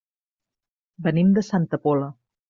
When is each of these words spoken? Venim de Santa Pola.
Venim 1.07 1.29
de 1.35 1.43
Santa 1.51 1.79
Pola. 1.85 2.09